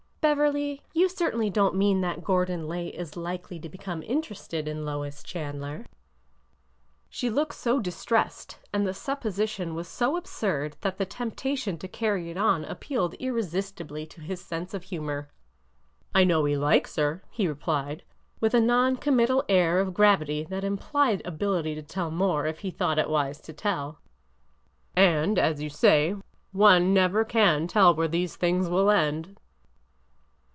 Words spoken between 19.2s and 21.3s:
tal air of gravity that implied